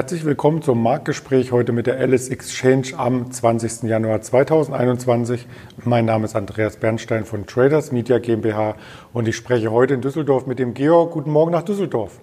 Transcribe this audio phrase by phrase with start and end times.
[0.00, 3.82] Herzlich willkommen zum Marktgespräch heute mit der Alice Exchange am 20.
[3.82, 5.46] Januar 2021.
[5.84, 8.76] Mein Name ist Andreas Bernstein von Traders Media GmbH
[9.12, 11.12] und ich spreche heute in Düsseldorf mit dem Georg.
[11.12, 12.18] Guten Morgen nach Düsseldorf.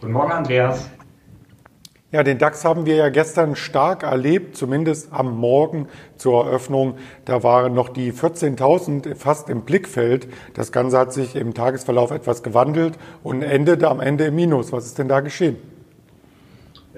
[0.00, 0.88] Guten Morgen, Andreas.
[2.12, 6.94] Ja, den DAX haben wir ja gestern stark erlebt, zumindest am Morgen zur Eröffnung.
[7.26, 10.28] Da waren noch die 14.000 fast im Blickfeld.
[10.54, 14.72] Das Ganze hat sich im Tagesverlauf etwas gewandelt und endete am Ende im Minus.
[14.72, 15.58] Was ist denn da geschehen?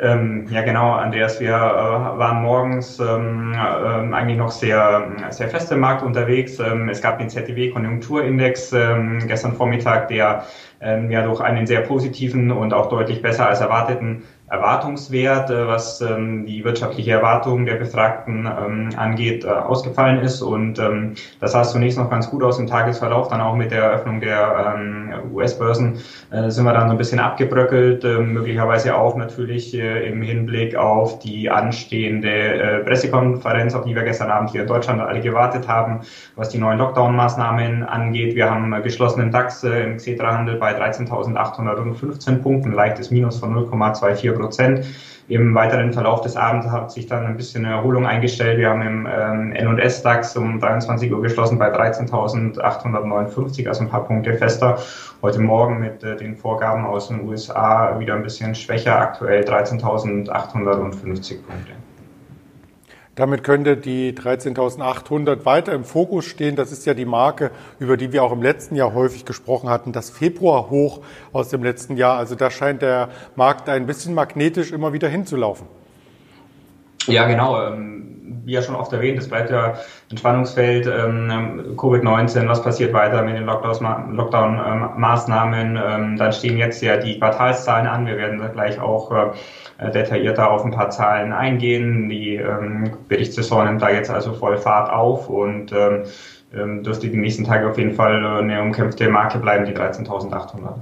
[0.02, 1.40] Ähm, ja, genau, Andreas.
[1.40, 6.58] Wir äh, waren morgens ähm, äh, eigentlich noch sehr, sehr fest im Markt unterwegs.
[6.58, 10.44] Ähm, es gab den ZDW-Konjunkturindex ähm, gestern Vormittag, der
[10.80, 16.00] ähm, ja durch einen sehr positiven und auch deutlich besser als erwarteten Erwartungswert, äh, was
[16.00, 20.42] ähm, die wirtschaftliche Erwartung der Befragten ähm, angeht, äh, ausgefallen ist.
[20.42, 23.28] Und ähm, das sah zunächst noch ganz gut aus im Tagesverlauf.
[23.28, 26.00] Dann auch mit der Eröffnung der ähm, US-Börsen
[26.32, 30.74] äh, sind wir dann so ein bisschen abgebröckelt, äh, möglicherweise auch natürlich äh, im Hinblick
[30.74, 35.68] auf die anstehende äh, Pressekonferenz, auf die wir gestern Abend hier in Deutschland alle gewartet
[35.68, 36.00] haben,
[36.34, 38.34] was die neuen Lockdown-Maßnahmen angeht.
[38.34, 44.32] Wir haben äh, geschlossenen DAX äh, im Xetra-Handel bei 13.815 Punkten, leichtes Minus von 0,24
[44.32, 44.84] Prozent.
[45.30, 48.58] Im weiteren Verlauf des Abends hat sich dann ein bisschen eine Erholung eingestellt.
[48.58, 54.04] Wir haben im ähm, N&S DAX um 23 Uhr geschlossen bei 13.859, also ein paar
[54.04, 54.78] Punkte fester.
[55.22, 61.42] Heute Morgen mit äh, den Vorgaben aus den USA wieder ein bisschen schwächer, aktuell 13.850
[61.44, 61.74] Punkte.
[63.16, 66.56] Damit könnte die 13.800 weiter im Fokus stehen.
[66.56, 69.92] Das ist ja die Marke, über die wir auch im letzten Jahr häufig gesprochen hatten,
[69.92, 71.00] das Februarhoch
[71.32, 72.16] aus dem letzten Jahr.
[72.16, 75.66] Also da scheint der Markt ein bisschen magnetisch immer wieder hinzulaufen.
[77.06, 77.60] Ja, genau.
[77.66, 79.74] Ähm, wie ja schon oft erwähnt, es bleibt ja
[80.10, 80.86] ein Spannungsfeld.
[80.86, 85.76] Ähm, Covid-19, was passiert weiter mit den Lockdown-Maßnahmen?
[85.76, 88.06] Ähm, dann stehen jetzt ja die Quartalszahlen an.
[88.06, 92.08] Wir werden gleich auch äh, detaillierter auf ein paar Zahlen eingehen.
[92.08, 92.40] Die
[93.08, 97.94] Berichtssaison nimmt da jetzt also voll Fahrt auf und dürfte die nächsten Tage auf jeden
[97.94, 100.80] Fall eine umkämpfte Marke bleiben, die 13.800.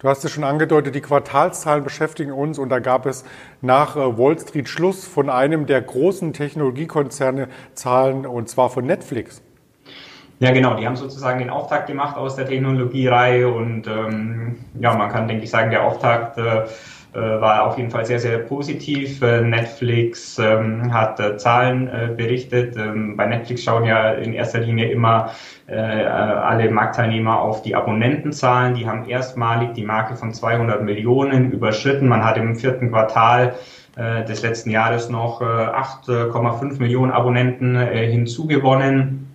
[0.00, 3.24] Du hast es schon angedeutet, die Quartalszahlen beschäftigen uns und da gab es
[3.62, 9.42] nach äh, Wall Street Schluss von einem der großen Technologiekonzerne Zahlen und zwar von Netflix.
[10.38, 10.76] Ja, genau.
[10.76, 15.42] Die haben sozusagen den Auftakt gemacht aus der Technologiereihe und ähm, ja, man kann, denke
[15.42, 16.66] ich, sagen, der Auftakt äh,
[17.18, 19.22] war auf jeden Fall sehr, sehr positiv.
[19.22, 22.76] Äh, Netflix ähm, hat äh, Zahlen berichtet.
[22.76, 25.30] Ähm, bei Netflix schauen ja in erster Linie immer
[25.70, 28.74] alle Marktteilnehmer auf die Abonnentenzahlen.
[28.74, 32.08] Die haben erstmalig die Marke von 200 Millionen überschritten.
[32.08, 33.52] Man hat im vierten Quartal
[33.94, 39.27] des letzten Jahres noch 8,5 Millionen Abonnenten hinzugewonnen.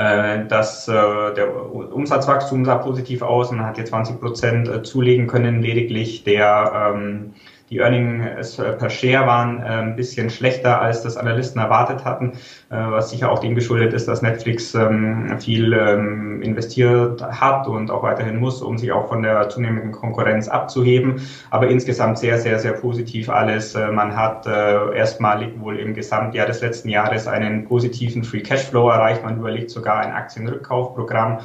[0.00, 3.50] Äh, dass äh, der Umsatzwachstum sah positiv aus.
[3.50, 5.60] Man hat hier 20 Prozent äh, zulegen können.
[5.60, 7.34] Lediglich der ähm,
[7.70, 12.32] die Earnings äh, per Share waren äh, ein bisschen schlechter, als das Analysten erwartet hatten,
[12.70, 17.90] äh, was sicher auch dem geschuldet ist, dass Netflix ähm, viel ähm, investiert hat und
[17.90, 21.20] auch weiterhin muss, um sich auch von der zunehmenden Konkurrenz abzuheben.
[21.50, 23.74] Aber insgesamt sehr, sehr, sehr positiv alles.
[23.74, 29.22] Man hat erstmalig wohl im Gesamtjahr des letzten Jahres einen positiven Free Cashflow erreicht.
[29.22, 31.40] Man überlegt sogar ein Aktienrückkaufprogramm äh,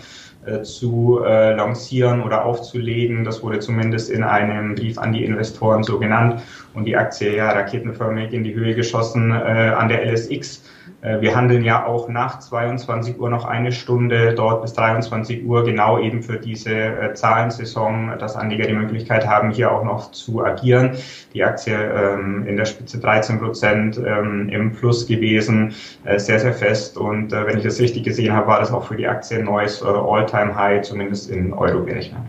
[0.63, 3.23] zu äh, lancieren oder aufzulegen.
[3.23, 6.41] Das wurde zumindest in einem Brief an die Investoren so genannt
[6.73, 10.63] und die Aktie ja raketenförmig in die Höhe geschossen äh, an der LSX.
[11.05, 15.63] Äh, wir handeln ja auch nach 22 Uhr noch eine Stunde dort bis 23 Uhr,
[15.63, 20.43] genau eben für diese äh, Zahlensaison, dass Anleger die Möglichkeit haben, hier auch noch zu
[20.43, 20.91] agieren.
[21.33, 25.73] Die Aktie ähm, in der Spitze 13 Prozent ähm, im Plus gewesen,
[26.05, 26.97] äh, sehr, sehr fest.
[26.97, 29.45] Und äh, wenn ich das richtig gesehen habe, war das auch für die Aktie ein
[29.45, 32.22] neues äh, All-Time-High, zumindest in Euro gerechnet.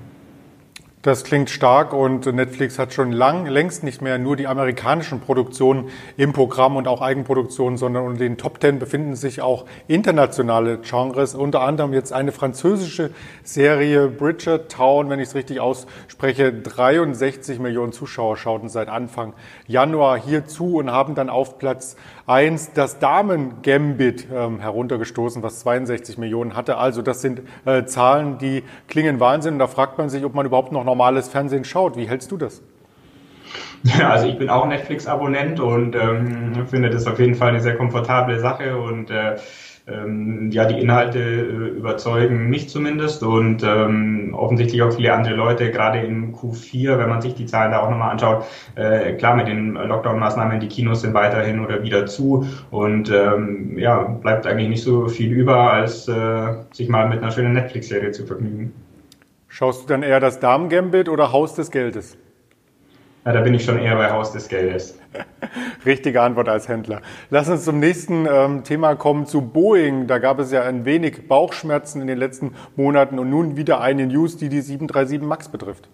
[1.07, 5.89] Das klingt stark und Netflix hat schon lang, längst nicht mehr nur die amerikanischen Produktionen
[6.17, 11.37] im Programm und auch Eigenproduktionen, sondern unter den Top Ten befinden sich auch internationale Genres,
[11.37, 13.13] unter anderem jetzt eine französische
[13.45, 16.53] Serie Bridgertown, wenn ich es richtig ausspreche.
[16.53, 19.35] 63 Millionen Zuschauer schauten seit Anfang
[19.69, 21.95] Januar hier zu und haben dann auf Platz
[22.27, 26.77] eins das Damen Gambit ähm, heruntergestoßen, was 62 Millionen hatte.
[26.79, 29.55] Also das sind äh, Zahlen, die klingen Wahnsinn.
[29.55, 31.97] Und da fragt man sich, ob man überhaupt noch normales Fernsehen schaut.
[31.97, 32.63] Wie hältst du das?
[33.83, 37.77] Ja, also ich bin auch Netflix-Abonnent und ähm, finde das auf jeden Fall eine sehr
[37.77, 39.37] komfortable Sache und äh,
[39.89, 45.71] ähm, ja, die Inhalte äh, überzeugen mich zumindest und ähm, offensichtlich auch viele andere Leute,
[45.71, 48.45] gerade in Q4, wenn man sich die Zahlen da auch nochmal anschaut.
[48.75, 54.03] Äh, klar, mit den Lockdown-Maßnahmen, die Kinos sind weiterhin oder wieder zu und ähm, ja,
[54.03, 58.27] bleibt eigentlich nicht so viel über, als äh, sich mal mit einer schönen Netflix-Serie zu
[58.27, 58.73] vergnügen.
[59.59, 62.19] Schaust du dann eher das Damen-Gambit oder Haus des Geldes?
[63.25, 64.99] Ja, da bin ich schon eher bei Haus des Geldes.
[65.87, 67.01] Richtige Antwort als Händler.
[67.31, 70.09] Lass uns zum nächsten ähm, Thema kommen, zu Boeing.
[70.09, 74.07] Da gab es ja ein wenig Bauchschmerzen in den letzten Monaten und nun wieder eine
[74.07, 75.89] News, die die 737 MAX betrifft.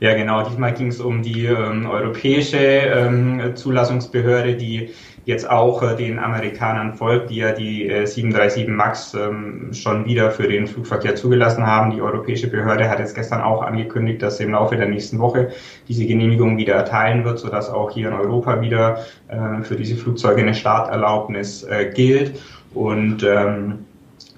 [0.00, 0.42] Ja, genau.
[0.42, 4.90] Diesmal ging es um die ähm, europäische ähm, Zulassungsbehörde, die
[5.26, 10.30] jetzt auch äh, den Amerikanern folgt, die ja die äh, 737 MAX ähm, schon wieder
[10.30, 11.90] für den Flugverkehr zugelassen haben.
[11.90, 15.50] Die europäische Behörde hat jetzt gestern auch angekündigt, dass sie im Laufe der nächsten Woche
[15.86, 20.40] diese Genehmigung wieder erteilen wird, sodass auch hier in Europa wieder äh, für diese Flugzeuge
[20.40, 22.40] eine Starterlaubnis äh, gilt.
[22.72, 23.84] Und ähm,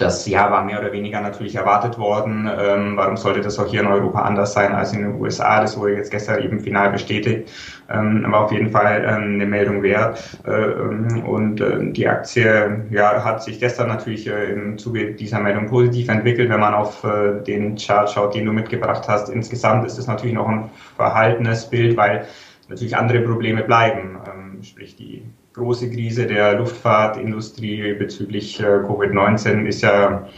[0.03, 2.51] das Jahr war mehr oder weniger natürlich erwartet worden.
[2.59, 5.61] Ähm, warum sollte das auch hier in Europa anders sein als in den USA?
[5.61, 7.51] Das wurde jetzt gestern eben final bestätigt.
[7.89, 10.21] Ähm, aber auf jeden Fall ähm, eine Meldung wert.
[10.45, 15.41] Äh, ähm, und äh, die Aktie ja, hat sich gestern natürlich äh, im Zuge dieser
[15.41, 16.51] Meldung positiv entwickelt.
[16.51, 20.35] Wenn man auf äh, den Chart schaut, den du mitgebracht hast, insgesamt ist es natürlich
[20.35, 22.27] noch ein verhaltenes Bild, weil
[22.69, 24.19] natürlich andere Probleme bleiben.
[24.27, 25.23] Ähm, sprich die
[25.55, 30.29] große Krise der Luftfahrtindustrie bezüglich äh, Covid-19 ist ja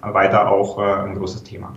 [0.00, 1.74] weiter auch äh, ein großes Thema.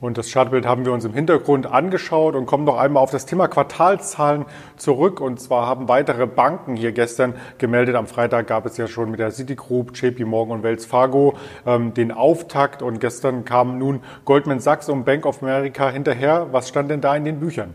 [0.00, 3.26] Und das Chartbild haben wir uns im Hintergrund angeschaut und kommen noch einmal auf das
[3.26, 4.46] Thema Quartalszahlen
[4.76, 5.20] zurück.
[5.20, 7.96] Und zwar haben weitere Banken hier gestern gemeldet.
[7.96, 11.34] Am Freitag gab es ja schon mit der Citigroup, JP Morgan und Wells Fargo
[11.66, 12.80] ähm, den Auftakt.
[12.80, 16.46] Und gestern kamen nun Goldman Sachs und Bank of America hinterher.
[16.50, 17.74] Was stand denn da in den Büchern?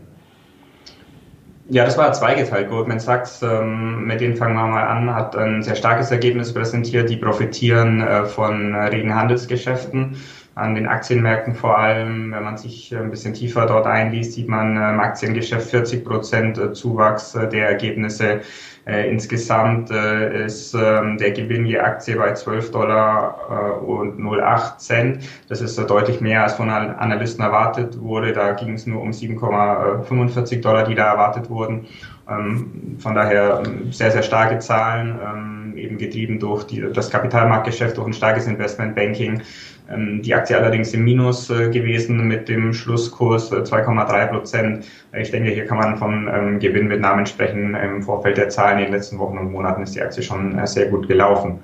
[1.68, 2.68] Ja, das war zweigeteilt.
[2.68, 7.10] Goldman Sachs, ähm, mit denen fangen wir mal an, hat ein sehr starkes Ergebnis präsentiert.
[7.10, 10.16] Die profitieren äh, von äh, regen Handelsgeschäften
[10.54, 12.32] an den Aktienmärkten vor allem.
[12.32, 16.72] Wenn man sich ein bisschen tiefer dort einliest, sieht man im Aktiengeschäft 40 Prozent äh,
[16.72, 18.42] Zuwachs äh, der Ergebnisse.
[18.86, 25.28] Insgesamt ist ähm, der Gewinn je Aktie bei 12 Dollar und 08 Cent.
[25.48, 28.32] Das ist deutlich mehr als von Analysten erwartet wurde.
[28.32, 31.86] Da ging es nur um 7,45 Dollar, die da erwartet wurden.
[32.28, 38.06] Ähm, von daher ähm, sehr, sehr starke Zahlen, eben getrieben durch die, das Kapitalmarktgeschäft, durch
[38.06, 39.42] ein starkes Investmentbanking.
[39.88, 44.86] Ähm, die Aktie allerdings im Minus äh, gewesen mit dem Schlusskurs 2,3 äh, Prozent.
[45.12, 47.74] Ich denke, hier kann man vom ähm, Gewinn mit Namen sprechen.
[47.74, 50.66] Im Vorfeld der Zahlen in den letzten Wochen und Monaten ist die Aktie schon äh,
[50.66, 51.60] sehr gut gelaufen.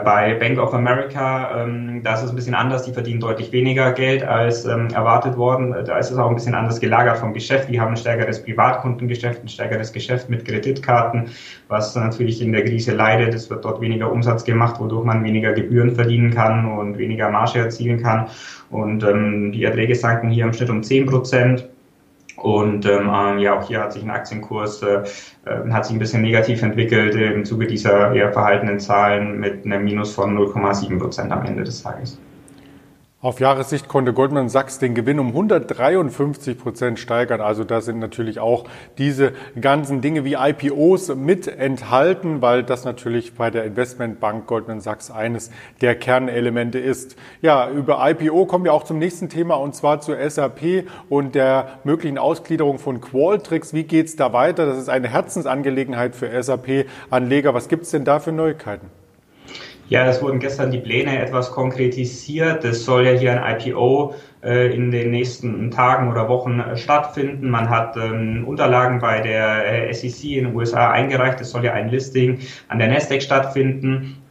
[0.00, 2.84] Bei Bank of America, ähm, da ist es ein bisschen anders.
[2.84, 5.74] Die verdienen deutlich weniger Geld als erwartet worden.
[5.84, 7.68] Da ist es auch ein bisschen anders gelagert vom Geschäft.
[7.68, 11.28] Die haben ein stärkeres Privatkundengeschäft, ein stärkeres Geschäft mit Kreditkarten,
[11.68, 13.34] was natürlich in der Krise leidet.
[13.34, 17.58] Es wird dort weniger Umsatz gemacht, wodurch man weniger Gebühren verdienen kann und weniger Marge
[17.58, 18.28] erzielen kann.
[18.70, 21.68] Und ähm, die Erträge sanken hier im Schnitt um 10 Prozent.
[22.42, 25.04] Und ähm, ähm, ja, auch hier hat sich ein Aktienkurs äh,
[25.46, 29.84] äh hat sich ein bisschen negativ entwickelt im Zuge dieser eher verhaltenen Zahlen mit einem
[29.84, 32.18] Minus von 0,7 Prozent am Ende des Tages.
[33.22, 37.40] Auf Jahressicht konnte Goldman Sachs den Gewinn um 153 Prozent steigern.
[37.40, 38.64] Also da sind natürlich auch
[38.98, 39.30] diese
[39.60, 45.52] ganzen Dinge wie IPOs mit enthalten, weil das natürlich bei der Investmentbank Goldman Sachs eines
[45.80, 47.14] der Kernelemente ist.
[47.42, 51.78] Ja, über IPO kommen wir auch zum nächsten Thema und zwar zur SAP und der
[51.84, 53.72] möglichen Ausgliederung von Qualtrics.
[53.72, 54.66] Wie geht's da weiter?
[54.66, 57.54] Das ist eine Herzensangelegenheit für SAP-Anleger.
[57.54, 58.90] Was gibt's denn da für Neuigkeiten?
[59.88, 62.64] Ja, es wurden gestern die Pläne etwas konkretisiert.
[62.64, 67.50] Es soll ja hier ein IPO äh, in den nächsten Tagen oder Wochen äh, stattfinden.
[67.50, 71.40] Man hat ähm, Unterlagen bei der äh, SEC in den USA eingereicht.
[71.40, 74.21] Es soll ja ein Listing an der Nasdaq stattfinden.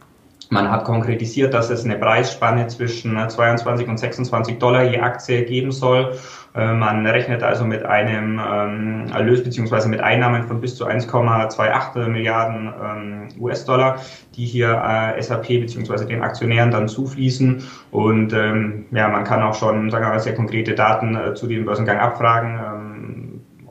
[0.52, 5.72] Man hat konkretisiert, dass es eine Preisspanne zwischen 22 und 26 Dollar je Aktie geben
[5.72, 6.18] soll.
[6.54, 9.88] Äh, man rechnet also mit einem ähm, Erlös bzw.
[9.88, 14.00] mit Einnahmen von bis zu 1,28 Milliarden ähm, US-Dollar,
[14.36, 16.04] die hier äh, SAP bzw.
[16.04, 17.62] den Aktionären dann zufließen.
[17.90, 21.46] Und ähm, ja, man kann auch schon, sagen wir mal, sehr konkrete Daten äh, zu
[21.46, 23.21] diesem Börsengang abfragen.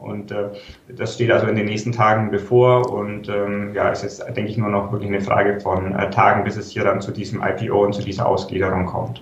[0.02, 0.50] Und äh,
[0.90, 2.92] das steht also in den nächsten Tagen bevor.
[2.92, 6.44] Und ähm, ja, es ist, denke ich, nur noch wirklich eine Frage von äh, Tagen,
[6.44, 9.22] bis es hier dann zu diesem IPO und zu dieser Ausgliederung kommt.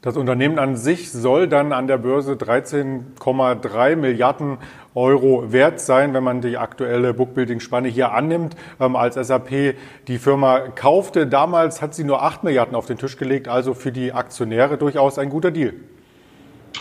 [0.00, 4.58] Das Unternehmen an sich soll dann an der Börse 13,3 Milliarden
[4.94, 8.54] Euro wert sein, wenn man die aktuelle Bookbuilding-Spanne hier annimmt.
[8.78, 9.74] Ähm, als SAP
[10.06, 13.90] die Firma kaufte, damals hat sie nur 8 Milliarden auf den Tisch gelegt, also für
[13.90, 15.72] die Aktionäre durchaus ein guter Deal.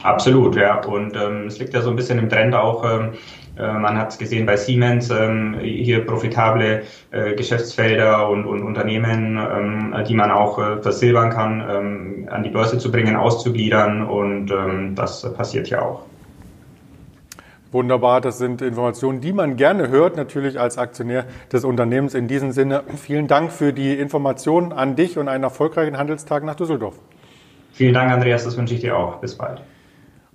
[0.02, 0.84] Absolut, ja.
[0.84, 2.84] Und ähm, es liegt ja so ein bisschen im Trend auch.
[2.84, 3.14] Ähm,
[3.58, 9.38] äh, man hat es gesehen bei Siemens, ähm, hier profitable äh, Geschäftsfelder und, und Unternehmen,
[9.38, 14.06] ähm, die man auch äh, versilbern kann, ähm, an die Börse zu bringen, auszugliedern.
[14.08, 16.02] Und ähm, das passiert ja auch.
[17.72, 22.14] Wunderbar, das sind Informationen, die man gerne hört, natürlich als Aktionär des Unternehmens.
[22.14, 26.54] In diesem Sinne, vielen Dank für die Informationen an dich und einen erfolgreichen Handelstag nach
[26.54, 27.00] Düsseldorf.
[27.72, 29.16] Vielen Dank, Andreas, das wünsche ich dir auch.
[29.16, 29.64] Bis bald.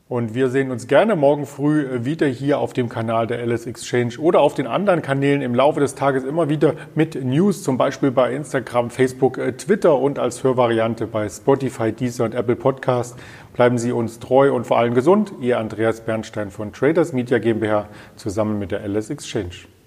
[0.09, 4.19] Und wir sehen uns gerne morgen früh wieder hier auf dem Kanal der LS Exchange
[4.19, 8.11] oder auf den anderen Kanälen im Laufe des Tages immer wieder mit News, zum Beispiel
[8.11, 13.19] bei Instagram, Facebook, äh, Twitter und als Hörvariante bei Spotify, Deezer und Apple Podcast.
[13.53, 15.35] Bleiben Sie uns treu und vor allem gesund.
[15.43, 19.78] Ihr Andreas Bernstein von Traders Media GmbH zusammen mit der LS Exchange.